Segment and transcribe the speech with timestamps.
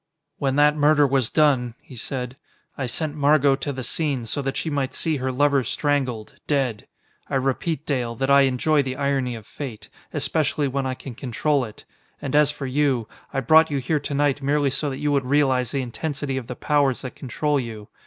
[0.39, 2.35] "When that murder was done," he said,
[2.75, 6.87] "I sent Margot to the scene, so that she might see her lover strangled, dead.
[7.29, 11.63] I repeat, Dale, that I enjoy the irony of fate, especially when I can control
[11.65, 11.85] it.
[12.19, 15.25] And as for you I brought you here to night merely so that you would
[15.25, 17.87] realize the intensity of the powers that control you.